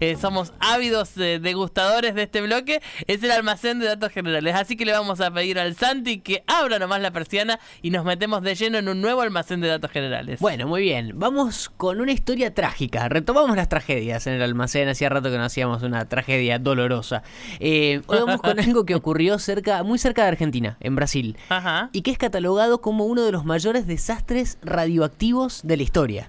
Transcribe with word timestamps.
Eh, 0.00 0.16
somos 0.20 0.52
ávidos 0.60 1.16
eh, 1.16 1.38
degustadores 1.40 2.14
de 2.14 2.24
este 2.24 2.40
bloque, 2.40 2.82
es 3.06 3.22
el 3.22 3.30
almacén 3.30 3.78
de 3.78 3.86
datos 3.86 4.12
generales. 4.12 4.54
Así 4.54 4.76
que 4.76 4.84
le 4.84 4.92
vamos 4.92 5.20
a 5.20 5.30
pedir 5.30 5.58
al 5.58 5.76
Santi 5.76 6.18
que 6.18 6.42
abra 6.46 6.78
nomás 6.78 7.00
la 7.00 7.10
persiana 7.10 7.58
y 7.82 7.90
nos 7.90 8.04
metemos 8.04 8.42
de 8.42 8.54
lleno 8.54 8.78
en 8.78 8.88
un 8.88 9.00
nuevo 9.00 9.20
almacén 9.20 9.60
de 9.60 9.68
datos 9.68 9.90
generales. 9.90 10.40
Bueno, 10.40 10.66
muy 10.66 10.82
bien. 10.82 11.12
Vamos 11.14 11.70
con 11.76 12.00
una 12.00 12.12
historia 12.12 12.54
trágica. 12.54 13.08
Retomamos 13.08 13.56
las 13.56 13.68
tragedias 13.68 14.26
en 14.26 14.34
el 14.34 14.42
almacén. 14.42 14.88
Hacía 14.88 15.08
rato 15.08 15.30
que 15.30 15.38
no 15.38 15.44
hacíamos 15.44 15.82
una 15.82 16.04
tragedia 16.06 16.58
dolorosa. 16.58 17.22
Eh, 17.60 18.02
hoy 18.06 18.18
vamos 18.18 18.40
con 18.40 18.60
algo 18.66 18.84
que 18.84 18.94
ocurrió 18.94 19.38
cerca, 19.38 19.82
muy 19.82 19.98
cerca 19.98 20.22
de 20.22 20.28
Argentina, 20.28 20.76
en 20.80 20.96
Brasil. 20.96 21.36
Ajá. 21.48 21.90
Y 21.92 22.02
que 22.02 22.10
es 22.10 22.18
catalogado 22.18 22.80
como 22.80 23.04
uno 23.04 23.22
de 23.22 23.32
los 23.32 23.44
mayores 23.44 23.86
desastres 23.86 24.58
radioactivos 24.62 25.60
de 25.64 25.76
la 25.76 25.82
historia. 25.82 26.28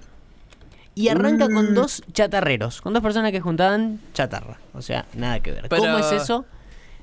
Y 0.98 1.10
arranca 1.10 1.48
con 1.50 1.74
dos 1.76 2.02
chatarreros, 2.12 2.82
con 2.82 2.94
dos 2.94 3.04
personas 3.04 3.32
que 3.32 3.40
juntaban 3.40 4.00
chatarra. 4.14 4.58
O 4.74 4.82
sea, 4.82 5.06
nada 5.14 5.40
que 5.42 5.52
ver. 5.52 5.68
Pero- 5.70 5.82
¿Cómo 5.84 5.98
es 6.00 6.12
eso? 6.12 6.46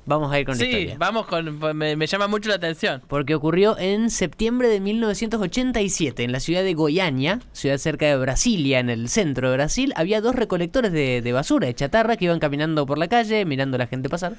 Vamos 0.05 0.31
a 0.31 0.39
ir 0.39 0.45
con 0.45 0.57
la 0.57 0.63
Sí, 0.63 0.91
vamos 0.97 1.25
con. 1.25 1.59
Me, 1.75 1.95
me 1.95 2.07
llama 2.07 2.27
mucho 2.27 2.49
la 2.49 2.55
atención. 2.55 3.01
Porque 3.07 3.33
ocurrió 3.33 3.77
en 3.77 4.09
septiembre 4.09 4.67
de 4.67 4.79
1987 4.79 6.23
en 6.23 6.31
la 6.31 6.39
ciudad 6.39 6.63
de 6.63 6.73
Goiânia, 6.73 7.39
ciudad 7.53 7.77
cerca 7.77 8.05
de 8.05 8.15
Brasilia, 8.15 8.79
en 8.79 8.89
el 8.89 9.09
centro 9.09 9.49
de 9.49 9.55
Brasil. 9.55 9.93
Había 9.95 10.21
dos 10.21 10.35
recolectores 10.35 10.91
de, 10.91 11.21
de 11.21 11.33
basura, 11.33 11.67
de 11.67 11.73
chatarra, 11.73 12.17
que 12.17 12.25
iban 12.25 12.39
caminando 12.39 12.85
por 12.85 12.97
la 12.97 13.07
calle, 13.07 13.45
mirando 13.45 13.75
a 13.75 13.79
la 13.79 13.87
gente 13.87 14.07
pasar, 14.07 14.35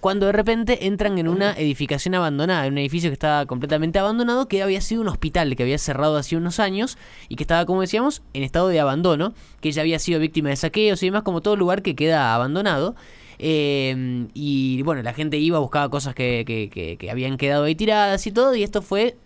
cuando 0.00 0.26
de 0.26 0.32
repente 0.32 0.86
entran 0.86 1.18
en 1.18 1.28
una 1.28 1.52
edificación 1.52 2.14
abandonada, 2.14 2.66
en 2.66 2.72
un 2.72 2.78
edificio 2.78 3.10
que 3.10 3.14
estaba 3.14 3.44
completamente 3.44 3.98
abandonado, 3.98 4.48
que 4.48 4.62
había 4.62 4.80
sido 4.80 5.02
un 5.02 5.08
hospital 5.08 5.54
que 5.54 5.62
había 5.62 5.78
cerrado 5.78 6.16
hace 6.16 6.36
unos 6.36 6.60
años 6.60 6.96
y 7.28 7.36
que 7.36 7.42
estaba, 7.42 7.66
como 7.66 7.82
decíamos, 7.82 8.22
en 8.32 8.42
estado 8.42 8.68
de 8.68 8.80
abandono, 8.80 9.34
que 9.60 9.72
ya 9.72 9.82
había 9.82 9.98
sido 9.98 10.20
víctima 10.20 10.48
de 10.48 10.56
saqueos 10.56 11.02
y 11.02 11.06
demás, 11.06 11.22
como 11.22 11.40
todo 11.42 11.56
lugar 11.56 11.82
que 11.82 11.94
queda 11.94 12.34
abandonado. 12.34 12.94
Eh, 13.42 14.26
y 14.34 14.82
bueno, 14.82 15.02
la 15.02 15.14
gente 15.14 15.38
iba, 15.38 15.58
buscaba 15.58 15.88
cosas 15.88 16.14
que, 16.14 16.44
que- 16.46 16.68
que- 16.70 16.96
que 16.98 17.10
habían 17.10 17.38
quedado 17.38 17.64
ahí 17.64 17.74
tiradas 17.74 18.26
y 18.26 18.32
todo, 18.32 18.54
y 18.54 18.62
esto 18.62 18.82
fue 18.82 19.16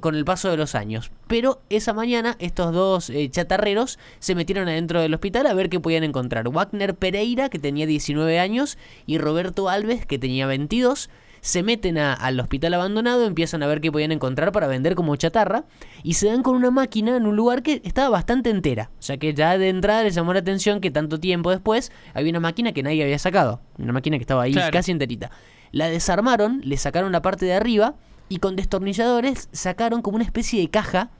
con 0.00 0.14
el 0.14 0.24
paso 0.24 0.50
de 0.50 0.56
los 0.56 0.74
años. 0.74 1.10
Pero 1.26 1.60
esa 1.70 1.92
mañana 1.92 2.36
estos 2.38 2.72
dos 2.72 3.10
eh, 3.10 3.28
chatarreros 3.30 3.98
se 4.18 4.34
metieron 4.34 4.68
adentro 4.68 5.00
del 5.00 5.14
hospital 5.14 5.46
a 5.46 5.54
ver 5.54 5.68
qué 5.70 5.78
podían 5.80 6.04
encontrar. 6.04 6.48
Wagner 6.50 6.94
Pereira, 6.94 7.48
que 7.48 7.58
tenía 7.58 7.86
19 7.86 8.38
años, 8.38 8.76
y 9.06 9.18
Roberto 9.18 9.68
Alves, 9.68 10.04
que 10.06 10.18
tenía 10.18 10.46
22. 10.46 11.08
Se 11.40 11.62
meten 11.62 11.96
a- 11.98 12.12
al 12.12 12.38
hospital 12.40 12.74
abandonado, 12.74 13.26
empiezan 13.26 13.62
a 13.62 13.66
ver 13.66 13.80
qué 13.80 13.90
podían 13.90 14.12
encontrar 14.12 14.52
para 14.52 14.66
vender 14.66 14.94
como 14.94 15.16
chatarra 15.16 15.64
y 16.02 16.14
se 16.14 16.26
dan 16.28 16.42
con 16.42 16.54
una 16.56 16.70
máquina 16.70 17.16
en 17.16 17.26
un 17.26 17.36
lugar 17.36 17.62
que 17.62 17.80
estaba 17.84 18.08
bastante 18.10 18.50
entera. 18.50 18.90
O 18.98 19.02
sea 19.02 19.16
que 19.16 19.32
ya 19.34 19.56
de 19.56 19.68
entrada 19.70 20.02
les 20.02 20.14
llamó 20.14 20.32
la 20.34 20.40
atención 20.40 20.80
que 20.80 20.90
tanto 20.90 21.18
tiempo 21.18 21.50
después 21.50 21.92
había 22.14 22.30
una 22.30 22.40
máquina 22.40 22.72
que 22.72 22.82
nadie 22.82 23.02
había 23.02 23.18
sacado. 23.18 23.60
Una 23.78 23.92
máquina 23.92 24.18
que 24.18 24.22
estaba 24.22 24.42
ahí 24.42 24.52
Claro. 24.52 24.70
casi 24.72 24.92
enterita. 24.92 25.30
La 25.72 25.88
desarmaron, 25.88 26.60
le 26.64 26.76
sacaron 26.76 27.12
la 27.12 27.22
parte 27.22 27.46
de 27.46 27.54
arriba 27.54 27.94
y 28.28 28.36
con 28.38 28.56
destornilladores 28.56 29.48
sacaron 29.52 30.02
como 30.02 30.16
una 30.16 30.24
especie 30.24 30.60
de 30.60 30.68
caja 30.68 31.10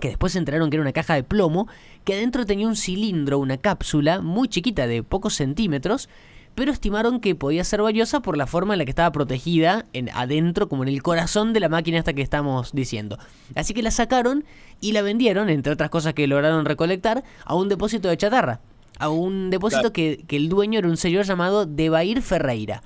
que 0.00 0.08
después 0.08 0.32
se 0.32 0.38
enteraron 0.38 0.70
que 0.70 0.76
era 0.76 0.82
una 0.82 0.92
caja 0.92 1.14
de 1.14 1.22
plomo, 1.22 1.68
que 2.04 2.14
adentro 2.14 2.46
tenía 2.46 2.66
un 2.66 2.74
cilindro, 2.76 3.38
una 3.38 3.58
cápsula 3.58 4.20
muy 4.20 4.48
chiquita 4.48 4.86
de 4.88 5.02
pocos 5.04 5.34
centímetros, 5.34 6.08
pero 6.54 6.72
estimaron 6.72 7.20
que 7.20 7.34
podía 7.34 7.64
ser 7.64 7.82
valiosa 7.82 8.20
por 8.20 8.36
la 8.36 8.46
forma 8.46 8.74
en 8.74 8.78
la 8.78 8.84
que 8.84 8.90
estaba 8.90 9.10
protegida 9.12 9.86
en, 9.92 10.10
adentro, 10.10 10.68
como 10.68 10.82
en 10.82 10.88
el 10.88 11.02
corazón 11.02 11.52
de 11.52 11.60
la 11.60 11.68
máquina 11.68 11.98
esta 11.98 12.12
que 12.12 12.22
estamos 12.22 12.72
diciendo. 12.72 13.18
Así 13.54 13.74
que 13.74 13.82
la 13.82 13.90
sacaron 13.90 14.44
y 14.80 14.92
la 14.92 15.02
vendieron, 15.02 15.48
entre 15.48 15.72
otras 15.72 15.90
cosas 15.90 16.14
que 16.14 16.26
lograron 16.26 16.64
recolectar, 16.64 17.24
a 17.44 17.54
un 17.54 17.68
depósito 17.68 18.08
de 18.08 18.16
chatarra. 18.16 18.60
A 18.98 19.08
un 19.08 19.50
depósito 19.50 19.92
que, 19.92 20.24
que 20.28 20.36
el 20.36 20.48
dueño 20.48 20.78
era 20.78 20.88
un 20.88 20.96
señor 20.96 21.24
llamado 21.24 21.66
Debair 21.66 22.22
Ferreira. 22.22 22.82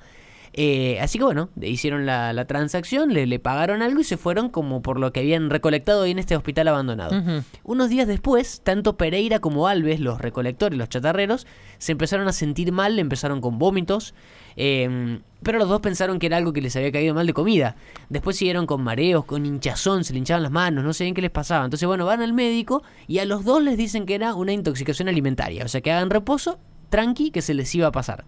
Eh, 0.59 0.99
así 1.01 1.19
que 1.19 1.23
bueno, 1.23 1.49
hicieron 1.61 2.07
la, 2.07 2.33
la 2.33 2.45
transacción, 2.45 3.13
le, 3.13 3.27
le 3.27 3.37
pagaron 3.37 3.83
algo 3.83 4.01
y 4.01 4.03
se 4.03 4.17
fueron 4.17 4.49
como 4.49 4.81
por 4.81 4.99
lo 4.99 5.13
que 5.13 5.19
habían 5.19 5.51
recolectado 5.51 6.03
en 6.05 6.17
este 6.17 6.35
hospital 6.35 6.67
abandonado. 6.67 7.43
Unos 7.63 7.89
días 7.89 8.07
después, 8.07 8.61
tanto 8.63 8.97
Pereira 8.97 9.37
como 9.37 9.67
Alves, 9.67 9.99
los 9.99 10.19
recolectores, 10.19 10.75
los 10.75 10.89
chatarreros, 10.89 11.45
se 11.77 11.91
empezaron 11.91 12.27
a 12.27 12.31
sentir 12.31 12.71
mal, 12.71 12.97
empezaron 12.97 13.39
con 13.39 13.59
vómitos, 13.59 14.15
eh, 14.55 15.19
pero 15.43 15.59
los 15.59 15.69
dos 15.69 15.79
pensaron 15.81 16.17
que 16.17 16.25
era 16.25 16.37
algo 16.37 16.53
que 16.53 16.61
les 16.61 16.75
había 16.75 16.91
caído 16.91 17.13
mal 17.13 17.27
de 17.27 17.33
comida. 17.33 17.75
Después 18.09 18.35
siguieron 18.35 18.65
con 18.65 18.81
mareos, 18.81 19.25
con 19.25 19.45
hinchazón, 19.45 20.05
se 20.05 20.13
le 20.13 20.17
hinchaban 20.17 20.41
las 20.41 20.51
manos, 20.51 20.83
no 20.83 20.91
sé 20.93 21.03
bien 21.03 21.13
qué 21.13 21.21
les 21.21 21.29
pasaba. 21.29 21.65
Entonces, 21.65 21.85
bueno, 21.87 22.07
van 22.07 22.23
al 22.23 22.33
médico 22.33 22.81
y 23.07 23.19
a 23.19 23.25
los 23.25 23.45
dos 23.45 23.61
les 23.61 23.77
dicen 23.77 24.07
que 24.07 24.15
era 24.15 24.33
una 24.33 24.53
intoxicación 24.53 25.07
alimentaria. 25.07 25.65
O 25.65 25.67
sea, 25.67 25.81
que 25.81 25.91
hagan 25.91 26.09
reposo, 26.09 26.57
tranqui, 26.89 27.29
que 27.29 27.43
se 27.43 27.53
les 27.53 27.75
iba 27.75 27.85
a 27.85 27.91
pasar. 27.91 28.25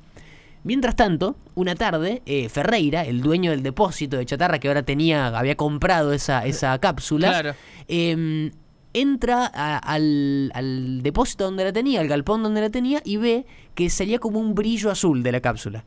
Mientras 0.63 0.95
tanto, 0.95 1.35
una 1.55 1.75
tarde, 1.75 2.21
eh, 2.25 2.49
Ferreira, 2.49 3.03
el 3.05 3.21
dueño 3.21 3.51
del 3.51 3.63
depósito 3.63 4.17
de 4.17 4.25
chatarra 4.25 4.59
que 4.59 4.67
ahora 4.67 4.83
tenía, 4.83 5.27
había 5.27 5.55
comprado 5.55 6.11
esa, 6.13 6.45
esa 6.45 6.77
cápsula, 6.79 7.29
Claro. 7.29 7.55
eh, 7.87 8.51
entra 8.93 9.49
a- 9.53 9.77
al, 9.77 10.51
al 10.53 11.01
depósito 11.03 11.45
donde 11.45 11.63
la 11.63 11.71
tenía, 11.71 12.01
al 12.01 12.07
galpón 12.07 12.43
donde 12.43 12.59
la 12.61 12.69
tenía, 12.69 13.01
y 13.05 13.17
ve 13.17 13.45
que 13.75 13.89
salía 13.89 14.19
como 14.19 14.39
un 14.39 14.53
brillo 14.55 14.91
azul 14.91 15.23
de 15.23 15.31
la 15.31 15.39
cápsula. 15.39 15.83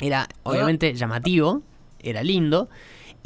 Era 0.00 0.28
obviamente 0.44 0.94
llamativo, 0.94 1.62
era 2.00 2.22
lindo. 2.22 2.68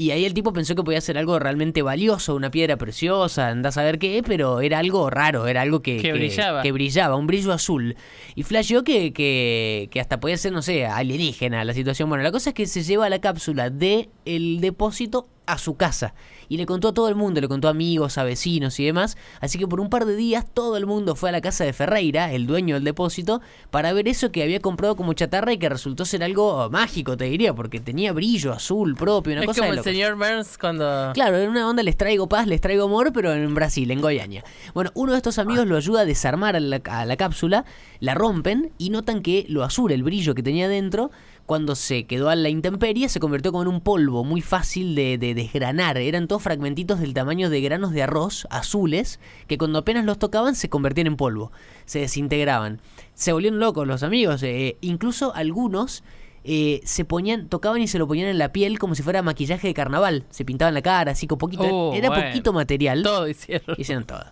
Y 0.03 0.11
ahí 0.11 0.25
el 0.25 0.35
tipo 0.35 0.53
pensó 0.53 0.75
que 0.75 0.83
podía 0.83 1.01
ser 1.01 1.17
algo 1.17 1.39
realmente 1.39 1.81
valioso, 1.81 2.35
una 2.35 2.51
piedra 2.51 2.77
preciosa, 2.77 3.49
andás 3.49 3.79
a 3.79 3.85
ver 3.85 4.01
qué, 4.01 4.21
pero 4.27 4.61
era 4.61 4.81
algo 4.81 5.09
raro, 5.11 5.47
era 5.47 5.61
algo 5.61 5.81
que, 5.81 5.99
Que 5.99 6.13
brillaba. 6.13 6.61
que 6.61 6.73
brillaba, 6.73 7.15
un 7.15 7.29
brillo 7.29 7.53
azul. 7.53 7.95
Y 8.35 8.43
flasheó 8.43 8.83
que, 8.83 9.13
que, 9.13 9.89
que 9.93 10.01
hasta 10.01 10.19
podía 10.19 10.37
ser, 10.39 10.53
no 10.53 10.61
sé, 10.61 10.87
alienígena 10.87 11.65
la 11.65 11.73
situación. 11.73 12.09
Bueno, 12.09 12.25
la 12.25 12.33
cosa 12.33 12.51
es 12.51 12.55
que 12.55 12.67
se 12.67 12.83
lleva 12.83 13.09
la 13.09 13.21
cápsula 13.21 13.71
del 13.71 14.09
el 14.25 14.61
depósito 14.61 15.29
a 15.47 15.59
su 15.59 15.77
casa. 15.77 16.15
Y 16.49 16.57
le 16.57 16.67
contó 16.67 16.89
a 16.89 16.95
todo 16.95 17.09
el 17.09 17.15
mundo, 17.15 17.41
le 17.41 17.49
contó 17.49 17.69
a 17.69 17.71
amigos, 17.71 18.19
a 18.19 18.25
vecinos 18.25 18.79
y 18.79 18.85
demás. 18.85 19.17
Así 19.41 19.59
que 19.59 19.67
por 19.67 19.81
un 19.81 19.89
par 19.89 20.05
de 20.05 20.17
días 20.17 20.45
todo 20.53 20.77
el 20.77 20.87
mundo 20.87 21.17
fue 21.17 21.31
a 21.31 21.33
la 21.33 21.41
casa 21.41 21.65
de 21.65 21.73
Ferreira, 21.73 22.33
el 22.33 22.47
dueño 22.47 22.75
del 22.75 22.85
depósito, 22.85 23.41
para 23.71 23.93
ver 23.93 24.09
eso 24.09 24.31
que 24.33 24.43
había 24.43 24.61
comprado 24.61 24.97
como 24.97 25.15
chatarra 25.15 25.53
y 25.53 25.59
que 25.59 25.69
resultó 25.69 26.05
ser 26.05 26.23
algo 26.23 26.69
mágico, 26.71 27.17
te 27.17 27.25
diría, 27.25 27.55
porque 27.55 27.81
tenía 27.81 28.13
brillo 28.13 28.53
azul 28.53 28.95
propio, 28.95 29.33
una 29.33 29.43
es 29.43 29.47
cosa 29.47 29.61
como 29.61 29.73
de 29.73 29.79
el 29.79 29.85
señor 29.85 30.17
Burns 30.17 30.59
cuando. 30.59 31.13
Claro, 31.15 31.39
en 31.39 31.49
una 31.49 31.69
onda 31.69 31.83
les 31.83 31.97
traigo 31.97 32.29
paz, 32.29 32.47
les 32.47 32.61
traigo 32.61 32.85
amor, 32.85 33.13
pero 33.13 33.33
en 33.33 33.55
Brasil, 33.55 33.91
en 33.91 34.01
Goiânia. 34.01 34.45
Bueno, 34.75 34.91
uno 34.95 35.13
de 35.13 35.19
estos 35.19 35.39
amigos 35.39 35.67
lo 35.67 35.77
ayuda 35.77 36.03
a 36.03 36.05
desarmar 36.05 36.57
a 36.57 36.61
la, 36.61 36.81
a 36.85 37.07
la 37.07 37.17
cápsula, 37.17 37.65
la 38.01 38.15
rompen 38.15 38.73
y 38.79 38.91
notan 38.91 39.23
que 39.23 39.47
lo 39.49 39.65
azul, 39.65 39.93
el 39.93 40.03
brillo 40.03 40.35
que 40.35 40.43
tenía 40.43 40.69
dentro, 40.69 41.11
cuando 41.53 41.75
se 41.75 42.05
quedó 42.05 42.31
a 42.31 42.35
la 42.35 42.49
intemperie, 42.49 43.11
se 43.11 43.21
convirtió 43.21 43.53
como 43.53 43.61
en 43.61 43.69
un 43.69 43.83
polvo 43.83 44.25
muy 44.25 44.41
fácil 44.41 44.95
de, 44.95 45.19
de 45.19 45.35
desgranar. 45.35 45.99
Eran 45.99 46.27
todos 46.27 46.41
fragmentitos 46.41 46.99
del 46.99 47.13
tamaño 47.13 47.51
de 47.51 47.61
granos 47.61 47.93
de 47.93 48.03
arroz 48.03 48.47
azules 48.49 49.21
que 49.49 49.59
cuando 49.59 49.81
apenas 49.81 50.07
los 50.07 50.19
tocaban 50.19 50.55
se 50.55 50.71
convertían 50.71 51.09
en 51.09 51.17
polvo, 51.19 51.53
se 51.85 51.99
desintegraban. 51.99 52.81
Se 53.13 53.35
volvieron 53.35 53.61
locos 53.61 53.87
los 53.87 54.03
amigos, 54.03 54.43
eh, 54.45 54.79
incluso 54.81 55.35
algunos 55.35 56.05
eh, 56.43 56.81
se 56.85 57.05
ponían, 57.05 57.51
tocaban 57.51 57.83
y 57.83 57.87
se 57.87 57.99
lo 57.99 58.09
ponían 58.09 58.29
en 58.29 58.39
la 58.39 58.51
piel 58.51 58.79
como 58.79 58.95
si 58.95 59.03
fuera 59.03 59.21
maquillaje 59.21 59.69
de 59.69 59.75
carnaval. 59.75 60.25
Se 60.31 60.47
pintaban 60.47 60.73
la 60.73 60.81
cara, 60.81 61.13
así 61.13 61.27
con 61.27 61.37
poquito. 61.37 61.65
Oh, 61.65 61.93
era 61.93 62.09
bueno. 62.09 62.29
poquito 62.29 62.55
material. 62.55 63.03
Todo 63.03 63.29
hicieron. 63.29 63.77
Hicieron 63.77 64.05
todo. 64.07 64.25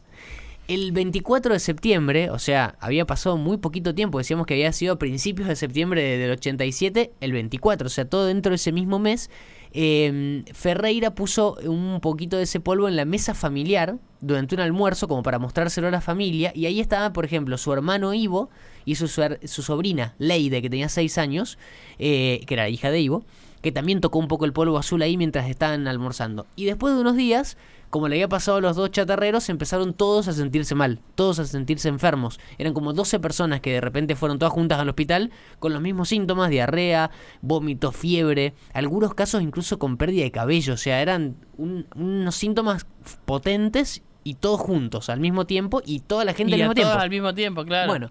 El 0.71 0.93
24 0.93 1.53
de 1.53 1.59
septiembre, 1.59 2.31
o 2.31 2.39
sea, 2.39 2.77
había 2.79 3.05
pasado 3.05 3.37
muy 3.37 3.57
poquito 3.57 3.93
tiempo, 3.93 4.19
decíamos 4.19 4.47
que 4.47 4.55
había 4.55 4.73
sido 4.73 4.93
a 4.95 4.99
principios 5.01 5.49
de 5.49 5.57
septiembre 5.57 6.01
de- 6.01 6.17
del 6.19 6.31
87, 6.31 7.11
el 7.21 7.33
24, 7.33 7.89
o 7.89 7.91
sea, 7.91 8.05
todo 8.09 8.27
dentro 8.27 8.51
de 8.51 8.55
ese 8.55 8.71
mismo 8.71 9.01
mes, 9.01 9.31
eh, 9.73 10.45
Ferreira 10.55 11.13
puso 11.17 11.57
un 11.65 11.99
poquito 12.01 12.37
de 12.37 12.45
ese 12.45 12.61
polvo 12.61 12.87
en 12.87 12.95
la 12.95 13.05
mesa 13.05 13.35
familiar 13.35 13.97
durante 14.21 14.55
un 14.55 14.61
almuerzo 14.61 15.09
como 15.09 15.25
para 15.25 15.41
mostrárselo 15.41 15.89
a 15.89 15.91
la 15.91 16.01
familia 16.01 16.53
y 16.55 16.67
ahí 16.67 16.79
estaba, 16.79 17.13
por 17.13 17.25
ejemplo, 17.25 17.59
su 17.59 17.73
hermano 17.73 18.15
Ivo 18.15 18.49
y 18.85 18.95
su, 18.95 19.09
su, 19.09 19.23
su 19.45 19.63
sobrina 19.63 20.15
Leide, 20.19 20.63
que 20.63 20.71
tenía 20.71 20.89
6 20.89 21.19
años, 21.19 21.59
eh, 21.99 22.43
que 22.47 22.55
era 22.55 22.69
hija 22.69 22.93
de 22.93 23.01
Ivo, 23.01 23.25
que 23.63 23.73
también 23.73 24.01
tocó 24.01 24.19
un 24.19 24.29
poco 24.29 24.45
el 24.45 24.53
polvo 24.53 24.79
azul 24.79 25.03
ahí 25.03 25.17
mientras 25.17 25.49
estaban 25.49 25.87
almorzando. 25.89 26.47
Y 26.57 26.65
después 26.65 26.95
de 26.95 27.01
unos 27.01 27.17
días, 27.17 27.57
como 27.91 28.07
le 28.09 28.15
había 28.17 28.29
pasado 28.29 28.59
a 28.59 28.61
los 28.61 28.77
dos 28.77 28.91
chatarreros, 28.91 29.49
empezaron 29.49 29.93
todos 29.95 30.29
a 30.29 30.33
sentirse 30.33 30.75
mal, 30.75 31.01
todos 31.17 31.39
a 31.41 31.45
sentirse 31.45 31.89
enfermos. 31.89 32.39
Eran 32.57 32.73
como 32.73 32.93
12 32.93 33.19
personas 33.19 33.61
que 33.61 33.73
de 33.73 33.81
repente 33.81 34.15
fueron 34.17 34.39
todas 34.39 34.53
juntas 34.55 34.79
al 34.79 34.89
hospital 34.89 35.31
con 35.59 35.73
los 35.73 35.83
mismos 35.83 36.09
síntomas, 36.09 36.51
diarrea, 36.51 37.11
vómito, 37.43 37.91
fiebre, 37.93 38.55
algunos 38.73 39.15
casos 39.15 39.43
incluso 39.43 39.79
con 39.79 39.97
pérdida 39.97 40.23
de 40.23 40.31
cabello, 40.31 40.75
o 40.75 40.79
sea, 40.79 41.03
eran 41.03 41.37
un- 41.59 41.87
unos 41.97 42.37
síntomas 42.37 42.87
potentes 43.25 44.03
y 44.25 44.35
todos 44.35 44.61
juntos 44.61 45.09
al 45.09 45.21
mismo 45.21 45.47
tiempo 45.47 45.83
y 45.85 46.01
toda 46.01 46.25
la 46.25 46.35
gente 46.35 46.53
y 46.53 46.55
al 46.55 46.61
a 46.63 46.65
mismo 46.69 46.75
todos 46.75 46.87
tiempo. 46.89 47.03
al 47.03 47.11
mismo 47.11 47.35
tiempo, 47.35 47.65
claro. 47.65 47.89
Bueno, 47.89 48.11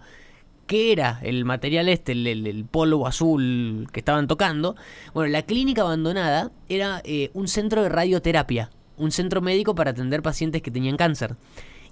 ¿qué 0.70 0.92
era 0.94 1.20
el 1.24 1.44
material 1.46 1.90
este, 1.90 2.12
el, 2.14 2.28
el- 2.28 2.46
el 2.48 2.64
polvo 2.66 3.08
azul 3.08 3.88
que 3.92 4.00
estaban 4.00 4.28
tocando? 4.28 4.76
Bueno, 5.16 5.32
la 5.32 5.42
clínica 5.42 5.82
abandonada 5.82 6.52
era 6.70 7.02
eh, 7.04 7.32
un 7.34 7.48
centro 7.48 7.82
de 7.84 7.90
radioterapia. 7.90 8.70
un 8.98 9.12
centro 9.12 9.40
médico 9.42 9.76
para 9.76 9.92
atender 9.92 10.22
pacientes 10.22 10.62
que 10.62 10.72
tenían 10.72 10.98
cáncer. 10.98 11.36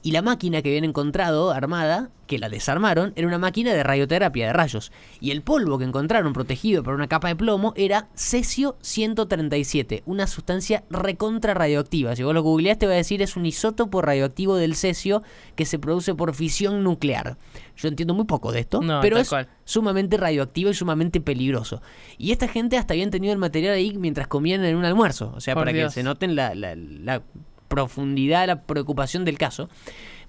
Y 0.04 0.12
la 0.12 0.22
máquina 0.22 0.62
que 0.62 0.70
habían 0.70 0.84
encontrado 0.86 1.52
armada, 1.52 2.10
que 2.28 2.38
la 2.40 2.50
desarmaron, 2.50 3.14
era 3.16 3.28
una 3.28 3.38
máquina 3.40 3.74
de 3.74 3.84
radioterapia, 3.84 4.48
de 4.48 4.54
rayos. 4.54 4.92
Y 5.20 5.32
el 5.32 5.42
polvo 5.42 5.78
que 5.80 5.86
encontraron 5.86 6.34
protegido 6.34 6.84
por 6.84 6.94
una 6.94 7.08
capa 7.08 7.30
de 7.30 7.36
plomo 7.36 7.74
era 7.76 8.08
cesio 8.14 8.78
137, 8.82 10.04
una 10.06 10.28
sustancia 10.28 10.84
recontra 10.90 11.54
radioactiva. 11.54 12.16
Si 12.16 12.24
vos 12.24 12.34
lo 12.34 12.44
googleás 12.44 12.78
te 12.78 12.86
va 12.86 12.94
a 12.94 12.98
decir 12.98 13.22
es 13.22 13.36
un 13.36 13.46
isótopo 13.46 14.02
radioactivo 14.02 14.56
del 14.56 14.76
cesio 14.76 15.24
que 15.56 15.66
se 15.66 15.80
produce 15.80 16.14
por 16.16 16.34
fisión 16.34 16.84
nuclear. 16.84 17.38
Yo 17.76 17.88
entiendo 17.90 18.14
muy 18.14 18.26
poco 18.26 18.52
de 18.52 18.60
esto, 18.62 18.82
No, 18.82 19.00
pero 19.02 19.18
es 19.18 19.30
cual. 19.30 19.48
sumamente 19.66 20.18
radioactivo 20.18 20.70
y 20.70 20.74
sumamente 20.74 21.20
peligroso. 21.22 21.82
Y 22.18 22.32
esta 22.32 22.48
gente 22.48 22.78
hasta 22.78 22.94
habían 22.94 23.10
tenido 23.12 23.34
el 23.34 23.40
material 23.40 23.74
ahí 23.74 23.98
mientras 23.98 24.28
comían 24.28 24.64
en 24.64 24.76
un 24.76 24.86
almuerzo. 24.86 25.34
O 25.36 25.42
sea, 25.42 25.54
Por 25.54 25.66
para 25.66 25.74
Dios. 25.76 25.94
que 25.94 26.00
se 26.02 26.04
noten 26.04 26.36
la, 26.36 26.54
la- 26.56 26.76
la 26.76 27.22
profundidad, 27.68 28.48
la 28.48 28.64
preocupación 28.64 29.25
del 29.25 29.38
caso. 29.38 29.69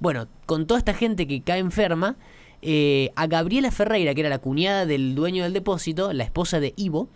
Bueno, 0.00 0.28
con 0.46 0.66
toda 0.66 0.78
esta 0.78 0.94
gente 0.94 1.26
que 1.26 1.42
cae 1.42 1.58
enferma, 1.58 2.16
eh, 2.60 3.12
a 3.14 3.28
Gabriela 3.28 3.70
Ferreira, 3.70 4.14
que 4.14 4.20
era 4.20 4.30
la 4.30 4.40
cuñada 4.40 4.84
del 4.84 5.14
dueño 5.14 5.44
del 5.44 5.52
depósito, 5.52 6.12
la 6.12 6.24
esposa 6.24 6.58
de 6.58 6.74
Ivo, 6.76 7.08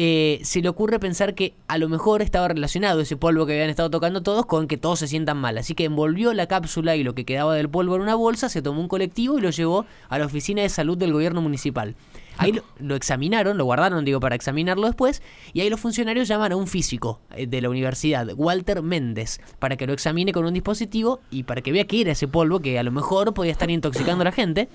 eh, 0.00 0.38
se 0.44 0.62
le 0.62 0.68
ocurre 0.68 1.00
pensar 1.00 1.34
que 1.34 1.54
a 1.66 1.76
lo 1.76 1.88
mejor 1.88 2.22
estaba 2.22 2.46
relacionado 2.46 3.00
ese 3.00 3.16
polvo 3.16 3.46
que 3.46 3.54
habían 3.54 3.68
estado 3.68 3.90
tocando 3.90 4.22
todos 4.22 4.46
con 4.46 4.68
que 4.68 4.76
todos 4.76 5.00
se 5.00 5.08
sientan 5.08 5.38
mal. 5.38 5.58
Así 5.58 5.74
que 5.74 5.86
envolvió 5.86 6.32
la 6.34 6.46
cápsula 6.46 6.94
y 6.94 7.02
lo 7.02 7.16
que 7.16 7.24
quedaba 7.24 7.56
del 7.56 7.68
polvo 7.68 7.96
en 7.96 8.02
una 8.02 8.14
bolsa, 8.14 8.48
se 8.48 8.62
tomó 8.62 8.80
un 8.80 8.86
colectivo 8.86 9.38
y 9.38 9.40
lo 9.40 9.50
llevó 9.50 9.86
a 10.08 10.18
la 10.20 10.26
oficina 10.26 10.62
de 10.62 10.68
salud 10.68 10.96
del 10.96 11.12
gobierno 11.12 11.42
municipal. 11.42 11.96
Ahí 12.36 12.60
lo, 12.78 12.94
examinaron, 12.94 13.58
lo 13.58 13.64
guardaron, 13.64 14.04
digo, 14.04 14.20
para 14.20 14.36
examinarlo 14.36 14.86
después, 14.86 15.20
y 15.52 15.62
ahí 15.62 15.68
los 15.68 15.80
funcionarios 15.80 16.28
llaman 16.28 16.52
a 16.52 16.56
un 16.56 16.68
físico 16.68 17.20
eh, 17.34 17.48
de 17.48 17.60
la 17.60 17.68
universidad, 17.68 18.28
Walter 18.36 18.82
Méndez, 18.82 19.40
para 19.58 19.76
que 19.76 19.88
lo 19.88 19.92
examine 19.92 20.30
con 20.30 20.46
un 20.46 20.54
dispositivo 20.54 21.18
y 21.32 21.42
para 21.42 21.60
que 21.60 21.72
vea 21.72 21.88
qué 21.88 22.02
era 22.02 22.12
ese 22.12 22.28
polvo 22.28 22.60
que 22.60 22.78
a 22.78 22.84
lo 22.84 22.92
mejor 22.92 23.34
podía 23.34 23.50
estar 23.50 23.68
intoxicando 23.68 24.22
a 24.22 24.26
la 24.26 24.32
gente. 24.32 24.68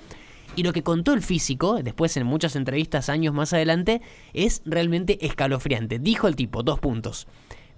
Y 0.55 0.63
lo 0.63 0.71
que 0.71 0.83
contó 0.83 1.13
el 1.13 1.21
físico, 1.23 1.81
después 1.81 2.15
en 2.15 2.27
muchas 2.27 2.55
entrevistas 2.55 3.09
años 3.09 3.33
más 3.33 3.53
adelante, 3.53 4.01
es 4.33 4.61
realmente 4.65 5.25
escalofriante. 5.25 5.97
Dijo 5.97 6.27
el 6.27 6.35
tipo, 6.35 6.61
dos 6.61 6.79
puntos. 6.79 7.27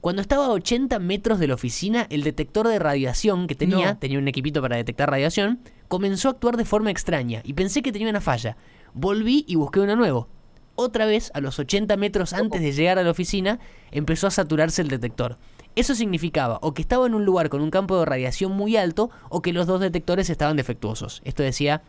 Cuando 0.02 0.22
estaba 0.22 0.48
a 0.48 0.52
80 0.52 1.00
metros 1.00 1.40
de 1.40 1.48
la 1.48 1.56
oficina, 1.56 2.06
el 2.10 2.24
detector 2.24 2.68
de 2.68 2.78
radiación 2.78 3.48
que 3.48 3.56
tenía, 3.56 3.94
No. 3.94 3.98
tenía 3.98 4.20
un 4.20 4.28
equipito 4.28 4.62
para 4.62 4.76
detectar 4.76 5.10
radiación, 5.10 5.62
comenzó 5.88 6.28
a 6.28 6.32
actuar 6.32 6.58
de 6.58 6.66
forma 6.66 6.92
extraña 6.92 7.42
y 7.44 7.54
pensé 7.54 7.82
que 7.82 7.92
tenía 7.92 8.10
una 8.10 8.22
falla. 8.22 8.58
Volví 8.94 9.46
y 9.48 9.56
busqué 9.56 9.80
uno 9.80 9.96
nuevo. 9.96 10.28
Otra 10.76 11.06
vez, 11.06 11.32
a 11.34 11.40
los 11.40 11.58
80 11.58 11.96
metros 11.96 12.34
antes 12.34 12.62
de 12.62 12.74
llegar 12.74 13.00
a 13.00 13.04
la 13.04 13.12
oficina, 13.12 13.60
empezó 13.92 14.28
a 14.28 14.32
saturarse 14.32 14.82
el 14.82 14.90
detector. 14.90 15.38
Eso 15.76 15.96
significaba 15.96 16.60
o 16.62 16.74
que 16.74 16.82
estaba 16.82 17.08
en 17.08 17.16
un 17.16 17.26
lugar 17.26 17.50
con 17.50 17.62
un 17.62 17.72
campo 17.72 17.98
de 17.98 18.06
radiación 18.06 18.52
muy 18.52 18.76
alto 18.78 19.10
o 19.30 19.42
que 19.42 19.54
los 19.54 19.68
dos 19.68 19.80
detectores 19.80 20.30
estaban 20.30 20.58
defectuosos. 20.58 21.22
Esto 21.26 21.44
decía 21.44 21.82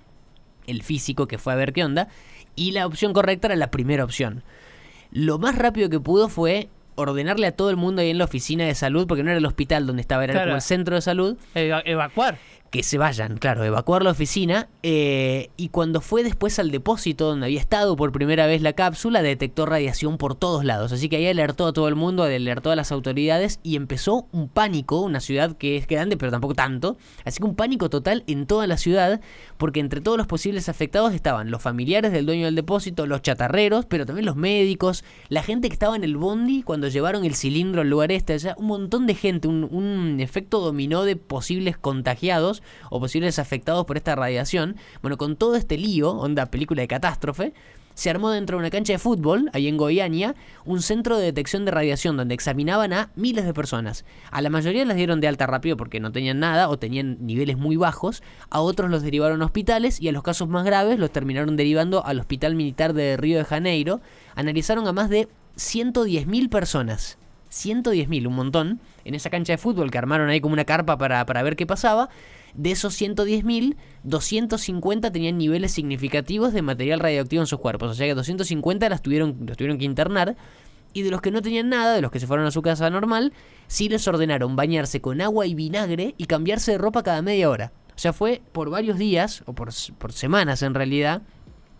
el 0.66 0.82
físico 0.82 1.26
que 1.28 1.38
fue 1.38 1.52
a 1.52 1.56
ver 1.56 1.72
qué 1.72 1.84
onda. 1.84 2.08
Y 2.54 2.72
la 2.72 2.86
opción 2.86 3.12
correcta 3.12 3.48
era 3.48 3.56
la 3.56 3.70
primera 3.70 4.04
opción. 4.04 4.42
Lo 5.12 5.38
más 5.38 5.56
rápido 5.56 5.88
que 5.90 6.00
pudo 6.00 6.28
fue 6.28 6.68
ordenarle 6.94 7.46
a 7.46 7.52
todo 7.52 7.68
el 7.70 7.76
mundo 7.76 8.00
ahí 8.00 8.08
en 8.10 8.18
la 8.18 8.24
oficina 8.24 8.64
de 8.64 8.74
salud, 8.74 9.06
porque 9.06 9.22
no 9.22 9.28
era 9.30 9.38
el 9.38 9.44
hospital 9.46 9.86
donde 9.86 10.00
estaba, 10.00 10.24
era 10.24 10.32
Claro. 10.32 10.46
como 10.48 10.56
el 10.56 10.62
centro 10.62 10.94
de 10.94 11.02
salud, 11.02 11.36
Eva- 11.54 11.82
evacuar. 11.84 12.38
Que 12.70 12.82
se 12.82 12.98
vayan, 12.98 13.38
claro, 13.38 13.64
evacuar 13.64 14.02
la 14.02 14.10
oficina. 14.10 14.68
eh, 14.82 15.50
y 15.56 15.68
cuando 15.68 16.00
fue 16.00 16.22
después 16.22 16.58
al 16.58 16.70
depósito 16.70 17.26
donde 17.26 17.46
había 17.46 17.60
estado 17.60 17.96
por 17.96 18.12
primera 18.12 18.46
vez 18.46 18.62
la 18.62 18.72
cápsula, 18.72 19.22
detectó 19.22 19.66
radiación 19.66 20.18
por 20.18 20.34
todos 20.34 20.64
lados. 20.64 20.92
Así 20.92 21.08
que 21.08 21.16
ahí 21.16 21.26
alertó 21.26 21.66
a 21.66 21.72
todo 21.72 21.88
el 21.88 21.94
mundo, 21.94 22.22
alertó 22.22 22.70
a 22.70 22.76
las 22.76 22.92
autoridades 22.92 23.60
y 23.62 23.76
empezó 23.76 24.26
un 24.32 24.48
pánico, 24.48 25.00
una 25.00 25.20
ciudad 25.20 25.56
que 25.56 25.76
es 25.76 25.86
grande, 25.86 26.16
pero 26.16 26.30
tampoco 26.30 26.54
tanto. 26.54 26.96
Así 27.24 27.38
que 27.38 27.44
un 27.44 27.56
pánico 27.56 27.90
total 27.90 28.24
en 28.26 28.46
toda 28.46 28.66
la 28.66 28.76
ciudad, 28.76 29.20
porque 29.56 29.80
entre 29.80 30.00
todos 30.00 30.18
los 30.18 30.26
posibles 30.26 30.68
afectados 30.68 31.14
estaban 31.14 31.50
los 31.50 31.62
familiares 31.62 32.12
del 32.12 32.26
dueño 32.26 32.46
del 32.46 32.54
depósito, 32.54 33.06
los 33.06 33.22
chatarreros, 33.22 33.86
pero 33.86 34.06
también 34.06 34.26
los 34.26 34.36
médicos, 34.36 35.04
la 35.28 35.42
gente 35.42 35.68
que 35.68 35.74
estaba 35.74 35.96
en 35.96 36.04
el 36.04 36.16
bondi 36.16 36.62
cuando 36.62 36.88
llevaron 36.88 37.24
el 37.24 37.34
cilindro 37.34 37.82
al 37.82 37.90
lugar 37.90 38.12
este, 38.12 38.38
sea, 38.38 38.54
un 38.58 38.66
montón 38.66 39.06
de 39.06 39.14
gente, 39.14 39.48
un, 39.48 39.64
un 39.64 40.20
efecto 40.20 40.60
dominó 40.60 41.04
de 41.04 41.16
posibles 41.16 41.76
contagiados 41.76 42.55
o 42.90 43.00
posibles 43.00 43.38
afectados 43.38 43.84
por 43.86 43.96
esta 43.96 44.14
radiación. 44.14 44.76
Bueno, 45.02 45.16
con 45.16 45.36
todo 45.36 45.56
este 45.56 45.78
lío, 45.78 46.12
onda 46.12 46.46
película 46.46 46.82
de 46.82 46.88
catástrofe, 46.88 47.52
se 47.96 48.10
armó 48.10 48.28
dentro 48.30 48.58
de 48.58 48.60
una 48.60 48.70
cancha 48.70 48.92
de 48.92 48.98
fútbol, 48.98 49.48
ahí 49.54 49.68
en 49.68 49.78
Goiânia, 49.78 50.34
un 50.66 50.82
centro 50.82 51.16
de 51.16 51.24
detección 51.24 51.64
de 51.64 51.70
radiación 51.70 52.18
donde 52.18 52.34
examinaban 52.34 52.92
a 52.92 53.10
miles 53.16 53.46
de 53.46 53.54
personas. 53.54 54.04
A 54.30 54.42
la 54.42 54.50
mayoría 54.50 54.84
las 54.84 54.98
dieron 54.98 55.22
de 55.22 55.28
alta 55.28 55.46
rápido 55.46 55.78
porque 55.78 55.98
no 55.98 56.12
tenían 56.12 56.38
nada 56.38 56.68
o 56.68 56.78
tenían 56.78 57.16
niveles 57.26 57.56
muy 57.56 57.76
bajos, 57.76 58.22
a 58.50 58.60
otros 58.60 58.90
los 58.90 59.02
derivaron 59.02 59.40
a 59.40 59.46
hospitales 59.46 59.98
y 59.98 60.08
a 60.08 60.12
los 60.12 60.22
casos 60.22 60.46
más 60.46 60.66
graves 60.66 60.98
los 60.98 61.10
terminaron 61.10 61.56
derivando 61.56 62.04
al 62.04 62.20
Hospital 62.20 62.54
Militar 62.54 62.92
de 62.92 63.16
Río 63.16 63.38
de 63.38 63.44
Janeiro. 63.44 64.02
Analizaron 64.34 64.86
a 64.86 64.92
más 64.92 65.08
de 65.08 65.28
110.000 65.56 66.50
personas. 66.50 67.16
110.000, 67.50 68.26
un 68.26 68.34
montón, 68.34 68.80
en 69.04 69.14
esa 69.14 69.30
cancha 69.30 69.54
de 69.54 69.58
fútbol 69.58 69.90
que 69.90 69.96
armaron 69.96 70.28
ahí 70.28 70.42
como 70.42 70.52
una 70.52 70.66
carpa 70.66 70.98
para, 70.98 71.24
para 71.24 71.42
ver 71.42 71.56
qué 71.56 71.64
pasaba. 71.64 72.10
De 72.56 72.70
esos 72.70 73.00
110.000, 73.00 73.76
250 74.04 75.12
tenían 75.12 75.38
niveles 75.38 75.72
significativos 75.72 76.52
de 76.52 76.62
material 76.62 77.00
radioactivo 77.00 77.42
en 77.42 77.46
sus 77.46 77.60
cuerpos. 77.60 77.90
O 77.90 77.94
sea 77.94 78.06
que 78.06 78.14
250 78.14 78.88
las 78.88 79.02
tuvieron, 79.02 79.36
los 79.46 79.56
tuvieron 79.56 79.78
que 79.78 79.84
internar. 79.84 80.36
Y 80.92 81.02
de 81.02 81.10
los 81.10 81.20
que 81.20 81.30
no 81.30 81.42
tenían 81.42 81.68
nada, 81.68 81.94
de 81.94 82.00
los 82.00 82.10
que 82.10 82.20
se 82.20 82.26
fueron 82.26 82.46
a 82.46 82.50
su 82.50 82.62
casa 82.62 82.88
normal, 82.88 83.34
sí 83.66 83.90
les 83.90 84.08
ordenaron 84.08 84.56
bañarse 84.56 85.02
con 85.02 85.20
agua 85.20 85.46
y 85.46 85.54
vinagre 85.54 86.14
y 86.16 86.24
cambiarse 86.24 86.72
de 86.72 86.78
ropa 86.78 87.02
cada 87.02 87.20
media 87.20 87.50
hora. 87.50 87.72
O 87.94 87.98
sea, 87.98 88.14
fue 88.14 88.40
por 88.52 88.70
varios 88.70 88.96
días, 88.96 89.42
o 89.44 89.52
por, 89.52 89.68
por 89.98 90.12
semanas 90.12 90.62
en 90.62 90.72
realidad, 90.72 91.22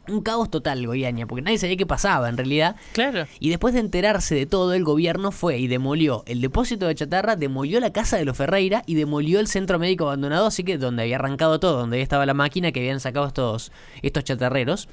un 0.08 0.22
caos 0.22 0.50
total, 0.50 0.86
Goiânia, 0.86 1.26
porque 1.26 1.42
nadie 1.42 1.58
sabía 1.58 1.76
qué 1.76 1.86
pasaba 1.86 2.28
en 2.28 2.36
realidad. 2.36 2.76
Claro. 2.92 3.26
Y 3.40 3.50
después 3.50 3.74
de 3.74 3.80
enterarse 3.80 4.34
de 4.34 4.46
todo, 4.46 4.74
el 4.74 4.84
gobierno 4.84 5.32
fue 5.32 5.58
y 5.58 5.66
demolió 5.66 6.22
el 6.26 6.40
depósito 6.40 6.86
de 6.86 6.94
chatarra, 6.94 7.36
demolió 7.36 7.80
la 7.80 7.92
casa 7.92 8.16
de 8.16 8.24
los 8.24 8.36
Ferreira 8.36 8.82
y 8.86 8.94
demolió 8.94 9.40
el 9.40 9.46
centro 9.46 9.78
médico 9.78 10.06
abandonado, 10.06 10.46
así 10.46 10.64
que 10.64 10.78
donde 10.78 11.02
había 11.02 11.16
arrancado 11.16 11.58
todo, 11.60 11.78
donde 11.78 12.00
estaba 12.02 12.26
la 12.26 12.34
máquina 12.34 12.72
que 12.72 12.80
habían 12.80 13.00
sacado 13.00 13.26
estos, 13.26 13.72
estos 14.02 14.24
chatarreros. 14.24 14.88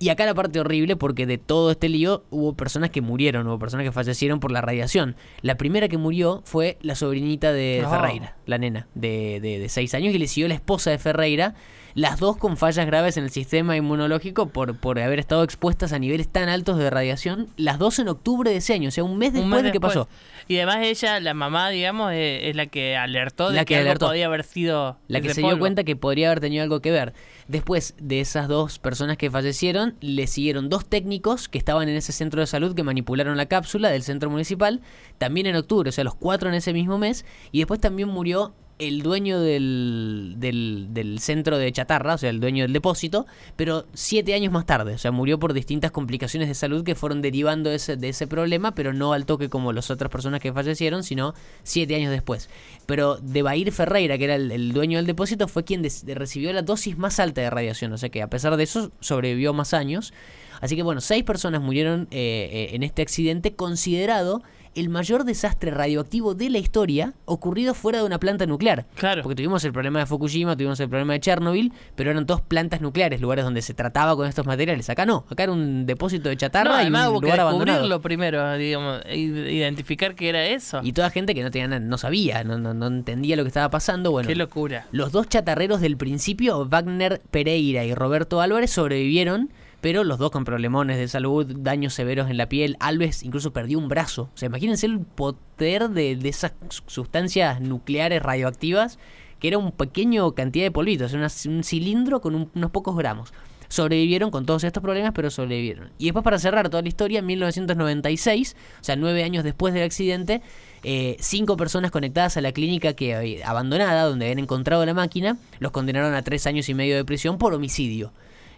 Y 0.00 0.08
acá 0.08 0.26
la 0.26 0.34
parte 0.34 0.58
horrible 0.58 0.96
porque 0.96 1.24
de 1.24 1.38
todo 1.38 1.70
este 1.70 1.88
lío 1.88 2.24
hubo 2.30 2.54
personas 2.54 2.90
que 2.90 3.00
murieron, 3.00 3.46
hubo 3.46 3.60
personas 3.60 3.84
que 3.84 3.92
fallecieron 3.92 4.40
por 4.40 4.50
la 4.50 4.60
radiación. 4.60 5.14
La 5.40 5.56
primera 5.56 5.88
que 5.88 5.98
murió 5.98 6.42
fue 6.44 6.78
la 6.82 6.96
sobrinita 6.96 7.52
de 7.52 7.80
No. 7.82 7.90
Ferreira, 7.90 8.36
la 8.44 8.58
nena 8.58 8.88
de, 8.94 9.38
de, 9.40 9.60
de 9.60 9.68
seis 9.68 9.94
años, 9.94 10.12
y 10.12 10.18
le 10.18 10.26
siguió 10.26 10.48
la 10.48 10.54
esposa 10.54 10.90
de 10.90 10.98
Ferreira, 10.98 11.54
las 11.94 12.18
dos 12.18 12.36
con 12.36 12.56
fallas 12.56 12.86
graves 12.86 13.16
en 13.16 13.24
el 13.24 13.30
sistema 13.30 13.76
inmunológico 13.76 14.48
por, 14.48 14.76
por 14.76 14.98
haber 14.98 15.18
estado 15.18 15.44
expuestas 15.44 15.92
a 15.92 15.98
niveles 15.98 16.28
tan 16.28 16.48
altos 16.48 16.78
de 16.78 16.90
radiación, 16.90 17.48
las 17.56 17.78
dos 17.78 17.98
en 17.98 18.08
octubre 18.08 18.50
de 18.50 18.56
ese 18.56 18.74
año, 18.74 18.88
o 18.88 18.92
sea, 18.92 19.04
un 19.04 19.16
mes 19.16 19.30
Un 19.30 19.42
después 19.42 19.62
de 19.62 19.72
que 19.72 19.80
pasó. 19.80 20.08
Y 20.48 20.56
además 20.56 20.78
ella, 20.82 21.20
la 21.20 21.34
mamá, 21.34 21.70
digamos, 21.70 22.12
es, 22.12 22.44
es 22.44 22.56
la 22.56 22.66
que 22.66 22.96
alertó 22.96 23.50
de 23.50 23.56
La 23.56 23.64
que, 23.64 23.74
que 23.74 23.76
algo 23.76 23.90
alertó. 23.90 24.06
podía 24.08 24.26
haber 24.26 24.44
sido 24.44 24.98
La 25.08 25.20
que 25.20 25.32
se 25.32 25.40
dio 25.40 25.58
cuenta 25.58 25.84
que 25.84 25.96
podría 25.96 26.28
haber 26.28 26.40
tenido 26.40 26.62
algo 26.62 26.80
que 26.80 26.90
ver. 26.90 27.14
Después 27.46 27.94
de 27.98 28.20
esas 28.20 28.48
dos 28.48 28.78
personas 28.78 29.16
que 29.16 29.30
fallecieron, 29.30 29.96
le 30.00 30.26
siguieron 30.26 30.68
dos 30.68 30.86
técnicos 30.86 31.48
que 31.48 31.58
estaban 31.58 31.88
en 31.88 31.96
ese 31.96 32.12
centro 32.12 32.40
de 32.40 32.46
salud 32.46 32.74
que 32.74 32.82
manipularon 32.82 33.36
la 33.36 33.46
cápsula 33.46 33.90
del 33.90 34.02
centro 34.02 34.30
municipal, 34.30 34.80
también 35.18 35.46
en 35.46 35.56
octubre, 35.56 35.90
o 35.90 35.92
sea, 35.92 36.04
los 36.04 36.14
cuatro 36.14 36.48
en 36.48 36.54
ese 36.54 36.72
mismo 36.72 36.98
mes, 36.98 37.24
y 37.52 37.58
después 37.58 37.80
también 37.80 38.08
murió 38.08 38.54
el 38.78 39.02
dueño 39.02 39.40
del, 39.40 40.34
del, 40.38 41.18
centro 41.20 41.58
de 41.58 41.70
chatarra, 41.70 42.14
o 42.14 42.18
sea, 42.18 42.30
el 42.30 42.40
dueño 42.40 42.64
del 42.64 42.72
depósito, 42.72 43.26
pero 43.56 43.86
siete 43.94 44.34
años 44.34 44.52
más 44.52 44.66
tarde, 44.66 44.94
o 44.94 44.98
sea, 44.98 45.12
murió 45.12 45.38
por 45.38 45.52
distintas 45.52 45.92
complicaciones 45.92 46.48
de 46.48 46.54
salud 46.54 46.84
que 46.84 46.94
fueron 46.94 47.22
derivando 47.22 47.70
de 47.70 47.76
ese, 47.76 47.96
de 47.96 48.08
ese 48.08 48.26
problema, 48.26 48.74
pero 48.74 48.92
no 48.92 49.12
al 49.12 49.26
toque 49.26 49.48
como 49.48 49.72
las 49.72 49.90
otras 49.90 50.10
personas 50.10 50.40
que 50.40 50.52
fallecieron, 50.52 51.04
sino 51.04 51.34
siete 51.62 51.94
años 51.94 52.10
después. 52.10 52.50
Pero 52.86 53.16
de 53.16 53.42
Bair 53.42 53.70
Ferreira, 53.72 54.18
que 54.18 54.24
era 54.24 54.34
el, 54.34 54.72
dueño 54.72 54.98
del 54.98 55.06
depósito, 55.06 55.46
fue 55.46 55.64
quien 55.64 55.86
recibió 56.06 56.52
la 56.52 56.62
dosis 56.62 56.98
más 56.98 57.20
alta 57.20 57.40
de 57.40 57.50
radiación, 57.50 57.92
o 57.92 57.98
sea 57.98 58.08
que 58.08 58.22
a 58.22 58.28
pesar 58.28 58.56
de 58.56 58.64
eso 58.64 58.90
sobrevivió 59.00 59.52
más 59.52 59.72
años. 59.72 60.12
Así 60.60 60.76
que 60.76 60.82
bueno, 60.82 61.00
seis 61.00 61.24
personas 61.24 61.60
murieron 61.60 62.08
eh, 62.10 62.48
eh, 62.52 62.68
en 62.74 62.82
este 62.82 63.02
accidente 63.02 63.54
considerado 63.54 64.42
el 64.74 64.88
mayor 64.88 65.24
desastre 65.24 65.70
radioactivo 65.70 66.34
de 66.34 66.50
la 66.50 66.58
historia 66.58 67.14
ocurrido 67.24 67.74
fuera 67.74 67.98
de 67.98 68.04
una 68.04 68.18
planta 68.18 68.46
nuclear. 68.46 68.86
Claro. 68.96 69.22
Porque 69.22 69.36
tuvimos 69.36 69.64
el 69.64 69.72
problema 69.72 70.00
de 70.00 70.06
Fukushima, 70.06 70.56
tuvimos 70.56 70.78
el 70.80 70.88
problema 70.88 71.12
de 71.14 71.20
Chernobyl, 71.20 71.72
pero 71.94 72.10
eran 72.10 72.26
dos 72.26 72.40
plantas 72.40 72.80
nucleares, 72.80 73.20
lugares 73.20 73.44
donde 73.44 73.62
se 73.62 73.74
trataba 73.74 74.16
con 74.16 74.26
estos 74.28 74.46
materiales. 74.46 74.90
Acá 74.90 75.06
no, 75.06 75.24
acá 75.30 75.44
era 75.44 75.52
un 75.52 75.86
depósito 75.86 76.28
de 76.28 76.36
chatarra 76.36 76.70
No, 76.70 76.76
y 76.78 76.80
además 76.82 77.06
un 77.06 77.12
hubo 77.12 77.20
que 77.20 77.26
lugar 77.26 77.40
abandonado. 77.40 77.78
descubrirlo 77.78 78.00
primero, 78.00 78.54
digamos, 78.56 79.02
identificar 79.48 80.14
que 80.14 80.28
era 80.28 80.46
eso. 80.46 80.80
Y 80.82 80.92
toda 80.92 81.10
gente 81.10 81.34
que 81.34 81.42
no 81.42 81.50
tenía, 81.50 81.78
no 81.78 81.98
sabía, 81.98 82.44
no, 82.44 82.58
no, 82.58 82.74
no 82.74 82.86
entendía 82.86 83.36
lo 83.36 83.44
que 83.44 83.48
estaba 83.48 83.70
pasando. 83.70 84.10
Bueno, 84.10 84.28
Qué 84.28 84.34
locura. 84.34 84.86
los 84.92 85.12
dos 85.12 85.28
chatarreros 85.28 85.80
del 85.80 85.96
principio, 85.96 86.66
Wagner 86.68 87.20
Pereira 87.30 87.84
y 87.84 87.94
Roberto 87.94 88.40
Álvarez, 88.40 88.70
sobrevivieron, 88.70 89.50
pero 89.84 90.02
los 90.02 90.18
dos 90.18 90.30
con 90.30 90.46
problemones 90.46 90.96
de 90.96 91.08
salud, 91.08 91.44
daños 91.58 91.92
severos 91.92 92.30
en 92.30 92.38
la 92.38 92.48
piel. 92.48 92.78
Alves 92.80 93.22
incluso 93.22 93.52
perdió 93.52 93.78
un 93.78 93.86
brazo. 93.90 94.30
O 94.34 94.36
sea, 94.38 94.46
imagínense 94.46 94.86
el 94.86 95.00
poder 95.00 95.90
de, 95.90 96.16
de 96.16 96.28
esas 96.30 96.54
sustancias 96.86 97.60
nucleares 97.60 98.22
radioactivas, 98.22 98.98
que 99.40 99.48
era 99.48 99.58
un 99.58 99.72
pequeño 99.72 100.32
cantidad 100.32 100.64
de 100.64 100.70
polvitos, 100.70 101.12
un 101.12 101.62
cilindro 101.64 102.22
con 102.22 102.34
un- 102.34 102.50
unos 102.54 102.70
pocos 102.70 102.96
gramos. 102.96 103.34
Sobrevivieron 103.68 104.30
con 104.30 104.46
todos 104.46 104.64
estos 104.64 104.82
problemas, 104.82 105.12
pero 105.14 105.28
sobrevivieron. 105.28 105.90
Y 105.98 106.04
después, 106.06 106.24
para 106.24 106.38
cerrar 106.38 106.70
toda 106.70 106.80
la 106.82 106.88
historia, 106.88 107.18
en 107.18 107.26
1996, 107.26 108.56
o 108.80 108.84
sea, 108.84 108.96
nueve 108.96 109.22
años 109.22 109.44
después 109.44 109.74
del 109.74 109.82
accidente, 109.82 110.40
eh, 110.82 111.16
cinco 111.20 111.58
personas 111.58 111.90
conectadas 111.90 112.38
a 112.38 112.40
la 112.40 112.52
clínica 112.52 112.94
que 112.94 113.14
había- 113.14 113.46
abandonada, 113.50 114.04
donde 114.04 114.24
habían 114.24 114.38
encontrado 114.38 114.86
la 114.86 114.94
máquina, 114.94 115.36
los 115.58 115.72
condenaron 115.72 116.14
a 116.14 116.22
tres 116.22 116.46
años 116.46 116.70
y 116.70 116.74
medio 116.74 116.96
de 116.96 117.04
prisión 117.04 117.36
por 117.36 117.52
homicidio. 117.52 118.12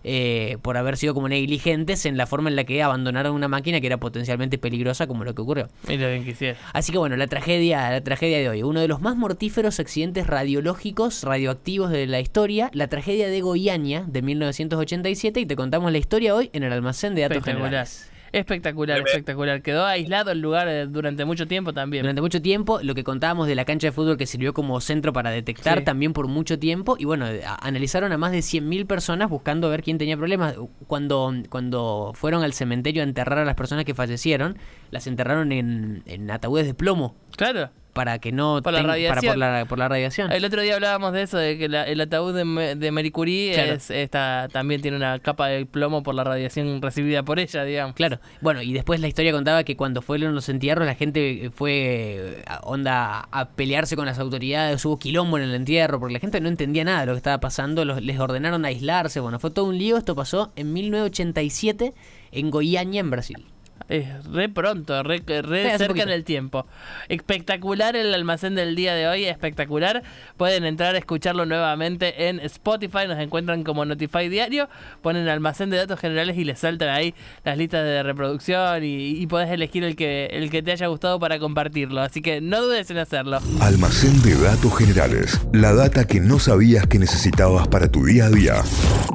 Eh, 0.08 0.58
por 0.62 0.76
haber 0.76 0.96
sido 0.96 1.14
como 1.14 1.28
negligentes 1.28 2.06
en 2.06 2.16
la 2.16 2.28
forma 2.28 2.48
en 2.48 2.54
la 2.54 2.62
que 2.62 2.80
abandonaron 2.80 3.34
una 3.34 3.48
máquina 3.48 3.80
que 3.80 3.88
era 3.88 3.98
potencialmente 3.98 4.56
peligrosa, 4.56 5.08
como 5.08 5.24
lo 5.24 5.34
que 5.34 5.42
ocurrió. 5.42 5.68
Mira 5.88 6.08
bien 6.08 6.24
quisiera. 6.24 6.56
Así 6.72 6.92
que 6.92 6.98
bueno, 6.98 7.16
la 7.16 7.26
tragedia, 7.26 7.90
la 7.90 8.00
tragedia 8.00 8.38
de 8.38 8.48
hoy, 8.48 8.62
uno 8.62 8.80
de 8.80 8.86
los 8.86 9.00
más 9.00 9.16
mortíferos 9.16 9.80
accidentes 9.80 10.28
radiológicos, 10.28 11.24
radioactivos 11.24 11.90
de 11.90 12.06
la 12.06 12.20
historia, 12.20 12.70
la 12.72 12.86
tragedia 12.86 13.28
de 13.28 13.40
Goiânia 13.40 14.04
de 14.06 14.22
1987 14.22 15.40
y 15.40 15.46
te 15.46 15.56
contamos 15.56 15.90
la 15.90 15.98
historia 15.98 16.36
hoy 16.36 16.50
en 16.52 16.62
el 16.62 16.72
almacén 16.72 17.16
de 17.16 17.22
datos 17.22 17.42
generales. 17.42 18.08
Espectacular, 18.32 18.98
espectacular. 18.98 19.62
Quedó 19.62 19.84
aislado 19.86 20.30
el 20.30 20.40
lugar 20.40 20.68
eh, 20.68 20.86
durante 20.86 21.24
mucho 21.24 21.46
tiempo 21.46 21.72
también. 21.72 22.02
Durante 22.02 22.20
mucho 22.20 22.42
tiempo, 22.42 22.80
lo 22.82 22.94
que 22.94 23.04
contábamos 23.04 23.46
de 23.46 23.54
la 23.54 23.64
cancha 23.64 23.86
de 23.88 23.92
fútbol 23.92 24.16
que 24.16 24.26
sirvió 24.26 24.52
como 24.52 24.80
centro 24.80 25.12
para 25.12 25.30
detectar 25.30 25.78
Sí. 25.78 25.84
también 25.84 26.12
por 26.12 26.26
mucho 26.28 26.58
tiempo. 26.58 26.96
Y 26.98 27.04
bueno, 27.04 27.26
a- 27.26 27.66
analizaron 27.66 28.12
a 28.12 28.18
más 28.18 28.32
de 28.32 28.42
100.000 28.42 28.86
personas 28.86 29.30
buscando 29.30 29.70
ver 29.70 29.82
quién 29.82 29.98
tenía 29.98 30.16
problemas. 30.16 30.54
Cuando, 30.86 31.32
cuando 31.48 32.12
fueron 32.14 32.42
al 32.42 32.52
cementerio 32.52 33.02
a 33.02 33.04
enterrar 33.04 33.38
a 33.38 33.44
las 33.44 33.54
personas 33.54 33.84
que 33.84 33.94
fallecieron, 33.94 34.58
las 34.90 35.06
enterraron 35.06 35.52
en, 35.52 36.02
en 36.06 36.30
ataúdes 36.30 36.66
de 36.66 36.74
plomo 36.74 37.14
Claro. 37.36 37.70
Para 37.96 38.18
que 38.20 38.30
no 38.30 38.60
Por 38.62 38.72
la 38.72 38.78
ten- 38.78 38.86
para 38.86 38.94
radiación. 38.94 39.32
por 39.32 39.38
la, 39.38 39.64
por 39.64 39.78
la 39.78 39.88
radiación. 39.88 40.30
El 40.30 40.44
otro 40.44 40.62
día 40.62 40.74
hablábamos 40.74 41.12
de 41.12 41.22
eso, 41.22 41.38
de 41.38 41.58
que 41.58 41.68
la- 41.68 41.84
el 41.88 42.00
ataúd 42.00 42.34
de, 42.36 42.44
Ma- 42.44 42.74
de 42.76 42.90
Marie 42.92 43.10
Curie 43.10 43.54
Claro. 43.54 43.72
es, 43.72 43.90
está, 43.90 44.48
también 44.52 44.82
tiene 44.82 44.96
una 44.96 45.18
capa 45.18 45.48
de 45.48 45.66
plomo 45.66 46.02
por 46.02 46.14
la 46.14 46.22
radiación 46.22 46.80
recibida 46.80 47.22
por 47.22 47.40
ella, 47.40 47.64
digamos. 47.64 47.96
Claro, 47.96 48.20
bueno, 48.40 48.62
y 48.62 48.72
después 48.72 49.00
la 49.00 49.08
historia 49.08 49.32
contaba 49.32 49.64
que 49.64 49.76
cuando 49.76 50.02
fueron 50.02 50.34
los 50.34 50.48
entierros 50.48 50.86
la 50.86 50.94
gente 50.94 51.50
fue 51.54 52.42
a- 52.46 52.60
onda 52.60 53.26
a 53.32 53.48
pelearse 53.48 53.96
con 53.96 54.06
las 54.06 54.18
autoridades, 54.18 54.84
hubo 54.84 54.98
quilombo 54.98 55.38
en 55.38 55.44
el 55.44 55.54
entierro, 55.54 55.98
porque 55.98 56.12
la 56.12 56.20
gente 56.20 56.40
no 56.40 56.48
entendía 56.48 56.84
nada 56.84 57.00
de 57.00 57.06
lo 57.06 57.12
que 57.12 57.18
estaba 57.18 57.40
pasando, 57.40 57.84
los- 57.84 58.02
les 58.02 58.20
ordenaron 58.20 58.64
aislarse, 58.66 59.20
bueno, 59.20 59.38
fue 59.38 59.50
todo 59.50 59.64
un 59.64 59.78
lío, 59.78 59.96
esto 59.96 60.14
pasó 60.14 60.52
en 60.56 60.72
1987 60.72 61.94
en 62.32 62.50
Goiânia, 62.50 63.00
en 63.00 63.10
Brasil. 63.10 63.46
Es 63.88 64.24
re 64.24 64.48
pronto, 64.48 65.02
re, 65.04 65.22
re 65.26 65.78
cerca 65.78 66.02
en 66.02 66.08
el 66.08 66.24
tiempo. 66.24 66.66
Espectacular 67.08 67.94
el 67.94 68.12
almacén 68.14 68.56
del 68.56 68.74
día 68.74 68.94
de 68.94 69.06
hoy, 69.06 69.24
espectacular. 69.24 70.02
Pueden 70.36 70.64
entrar 70.64 70.96
a 70.96 70.98
escucharlo 70.98 71.46
nuevamente 71.46 72.28
en 72.28 72.40
Spotify, 72.40 73.06
nos 73.06 73.20
encuentran 73.20 73.62
como 73.62 73.84
Notify 73.84 74.28
Diario, 74.28 74.68
ponen 75.02 75.28
almacén 75.28 75.70
de 75.70 75.76
datos 75.76 76.00
generales 76.00 76.36
y 76.36 76.44
les 76.44 76.58
saltan 76.58 76.88
ahí 76.88 77.14
las 77.44 77.56
listas 77.56 77.84
de 77.84 78.02
reproducción 78.02 78.82
y, 78.82 79.10
y 79.20 79.26
podés 79.28 79.50
elegir 79.50 79.84
el 79.84 79.94
que, 79.94 80.26
el 80.32 80.50
que 80.50 80.62
te 80.62 80.72
haya 80.72 80.88
gustado 80.88 81.20
para 81.20 81.38
compartirlo. 81.38 82.00
Así 82.00 82.22
que 82.22 82.40
no 82.40 82.62
dudes 82.62 82.90
en 82.90 82.98
hacerlo. 82.98 83.38
Almacén 83.60 84.20
de 84.22 84.34
datos 84.34 84.76
generales. 84.76 85.40
La 85.52 85.72
data 85.74 86.06
que 86.06 86.18
no 86.18 86.40
sabías 86.40 86.86
que 86.88 86.98
necesitabas 86.98 87.68
para 87.68 87.88
tu 87.88 88.04
día 88.04 88.26
a 88.26 88.30
día. 88.30 88.54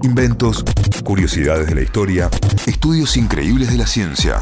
Inventos, 0.03 0.63
curiosidades 1.03 1.68
de 1.68 1.75
la 1.75 1.82
historia, 1.82 2.30
estudios 2.65 3.18
increíbles 3.18 3.70
de 3.70 3.77
la 3.77 3.86
ciencia, 3.86 4.41